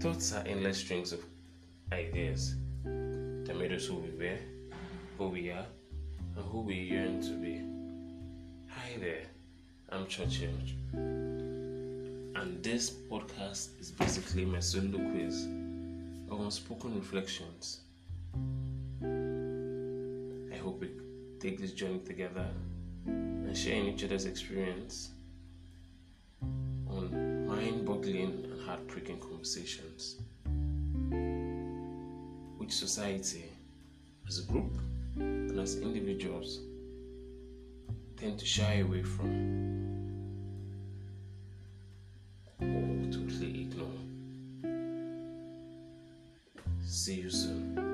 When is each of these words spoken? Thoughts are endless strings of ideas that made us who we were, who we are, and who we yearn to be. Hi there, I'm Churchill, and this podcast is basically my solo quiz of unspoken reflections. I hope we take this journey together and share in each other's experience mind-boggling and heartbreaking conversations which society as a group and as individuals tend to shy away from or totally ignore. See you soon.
Thoughts 0.00 0.32
are 0.32 0.42
endless 0.46 0.78
strings 0.78 1.12
of 1.12 1.22
ideas 1.92 2.54
that 2.84 3.54
made 3.54 3.70
us 3.70 3.84
who 3.84 3.96
we 3.96 4.10
were, 4.12 4.38
who 5.18 5.28
we 5.28 5.50
are, 5.50 5.66
and 6.36 6.44
who 6.46 6.60
we 6.62 6.74
yearn 6.74 7.20
to 7.20 7.32
be. 7.32 7.60
Hi 8.70 8.96
there, 8.98 9.24
I'm 9.90 10.06
Churchill, 10.06 10.54
and 10.94 12.62
this 12.62 12.88
podcast 12.88 13.78
is 13.78 13.90
basically 13.90 14.46
my 14.46 14.60
solo 14.60 14.98
quiz 15.10 15.46
of 16.30 16.40
unspoken 16.40 16.94
reflections. 16.94 17.80
I 19.02 20.56
hope 20.56 20.80
we 20.80 20.92
take 21.40 21.60
this 21.60 21.72
journey 21.72 21.98
together 21.98 22.48
and 23.04 23.54
share 23.54 23.76
in 23.76 23.84
each 23.84 24.02
other's 24.02 24.24
experience 24.24 25.10
mind-boggling 28.00 28.44
and 28.44 28.62
heartbreaking 28.66 29.18
conversations 29.20 30.16
which 32.58 32.72
society 32.72 33.44
as 34.26 34.38
a 34.38 34.42
group 34.44 34.72
and 35.16 35.58
as 35.58 35.76
individuals 35.76 36.60
tend 38.16 38.38
to 38.38 38.46
shy 38.46 38.76
away 38.76 39.02
from 39.02 39.30
or 42.60 43.12
totally 43.12 43.62
ignore. 43.62 43.88
See 46.84 47.20
you 47.20 47.30
soon. 47.30 47.89